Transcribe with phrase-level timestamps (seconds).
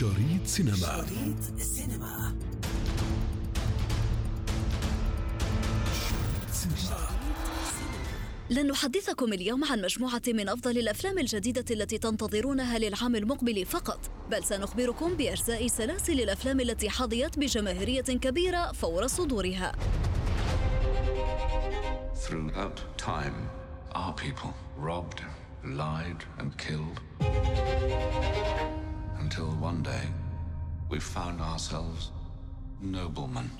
[0.00, 2.34] شريط سينما شريط السينما
[6.52, 7.06] سينما
[8.50, 14.00] لن نحدثكم اليوم عن مجموعة من أفضل الأفلام الجديدة التي تنتظرونها للعام المقبل فقط،
[14.30, 19.72] بل سنخبركم بأجزاء سلاسل الأفلام التي حظيت بجماهيرية كبيرة فور صدورها.
[22.14, 23.50] Throughout time,
[23.94, 25.22] our people robbed,
[25.64, 27.00] lied, and killed.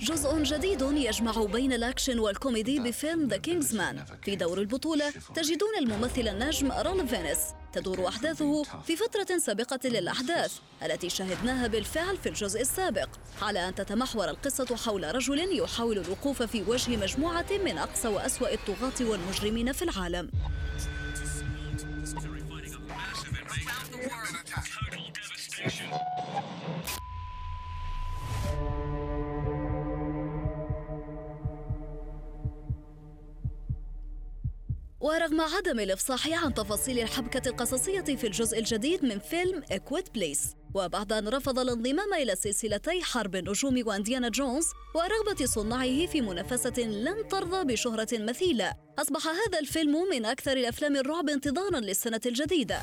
[0.00, 4.04] جزء جديد يجمع بين الأكشن والكوميدي بفيلم The King's Man.
[4.24, 7.38] في دور البطولة تجدون الممثل النجم رالف فينيس.
[7.72, 13.08] تدور أحداثه في فترة سابقة للأحداث التي شاهدناها بالفعل في الجزء السابق،
[13.42, 19.10] على أن تتمحور القصة حول رجل يحاول الوقوف في وجه مجموعة من أقصى وأسوأ الطغاة
[19.10, 20.30] والمجرمين في العالم.
[35.00, 41.12] ورغم عدم الإفصاح عن تفاصيل الحبكة القصصية في الجزء الجديد من فيلم إكويت بليس وبعد
[41.12, 47.72] أن رفض الانضمام إلى سلسلتي حرب النجوم وأنديانا جونز ورغبة صناعه في منافسة لن ترضى
[47.72, 52.80] بشهرة مثيلة أصبح هذا الفيلم من أكثر الأفلام الرعب انتظاراً للسنة الجديدة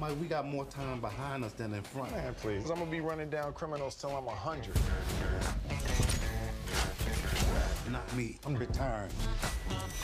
[0.00, 2.12] Mike, we got more time behind us than in front.
[2.12, 2.70] Man, please.
[2.70, 4.68] I'm gonna be running down criminals till I'm 100.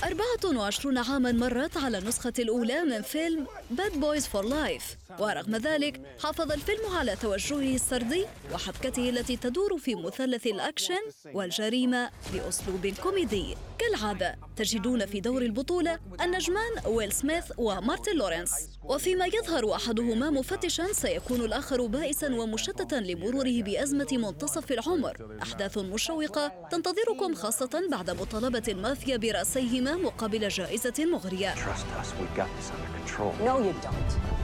[0.05, 6.53] 24 عاما مرت على النسخة الأولى من فيلم Bad Boys for Life ورغم ذلك حافظ
[6.53, 11.00] الفيلم على توجهه السردي وحبكته التي تدور في مثلث الأكشن
[11.34, 13.56] والجريمة بأسلوب كوميدي.
[13.92, 18.50] كالعادة تجدون في دور البطولة النجمان ويل سميث ومارتن لورنس.
[18.84, 25.38] وفيما يظهر أحدهما مفتشا سيكون الآخر بائسا ومشتتا لمروره بأزمة منتصف العمر.
[25.42, 31.54] أحداث مشوقة تنتظركم خاصة بعد مطالبة المافيا برأسيهما مقابل جائزة مغرية.
[31.54, 33.32] Trust us, we've got this under control.
[33.47, 34.41] No, you don't.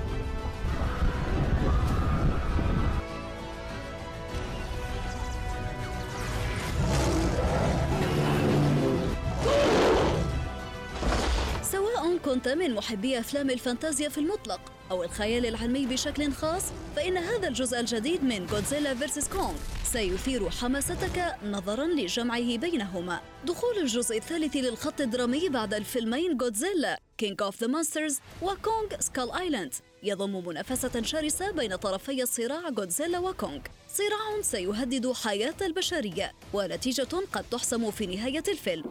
[12.28, 16.62] كنت من محبي أفلام الفانتازيا في المطلق أو الخيال العلمي بشكل خاص
[16.96, 19.54] فإن هذا الجزء الجديد من Godzilla versus Kong
[19.84, 23.20] سيثير حماستك نظرا لجمعه بينهما.
[23.44, 29.32] دخول الجزء الثالث للخط الدرامي بعد الفيلمين Godzilla King of the Monsters و Kong Skull
[29.32, 37.44] Island يضم منافسة شرسة بين طرفي الصراع جودزيلا وكونغ صراع سيهدد حياة البشرية ونتيجة قد
[37.50, 38.84] تحسم في نهاية الفيلم.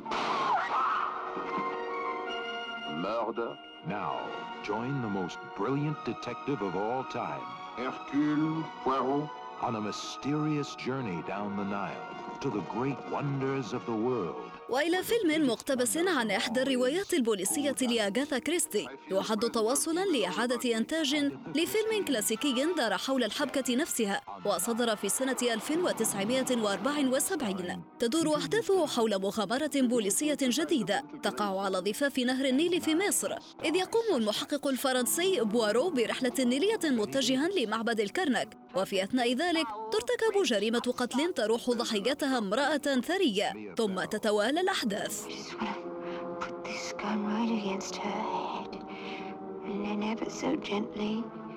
[3.08, 3.58] Murder.
[3.88, 4.20] Now,
[4.64, 7.40] join the most brilliant detective of all time
[7.78, 9.30] Hercule Poirot.
[9.62, 14.36] on a mysterious journey down the Nile to the great wonders of the world.
[14.70, 21.16] وإلى فيلم مقتبس عن إحدى الروايات البوليسية لأغاثا كريستي يعد تواصلا لإعادة إنتاج
[21.56, 30.38] لفيلم كلاسيكي دار حول الحبكة نفسها وصدر في سنة 1974 تدور أحداثه حول مغامرة بوليسية
[30.42, 33.32] جديدة تقع على ضفاف نهر النيل في مصر
[33.66, 40.80] إذ يقوم المحقق الفرنسي بوارو برحلة نيلية متجها لمعبد الكرنك وفي أثناء ذلك ترتكب جريمة
[40.80, 45.26] قتل تروح ضحيتها نفسها امرأة ثرية ثم تتوالى الأحداث.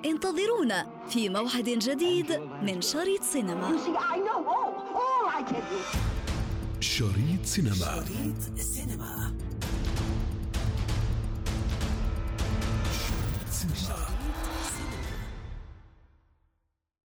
[0.05, 3.77] انتظرونا في موعد جديد من شريط سينما.
[6.79, 8.03] شريط سينما.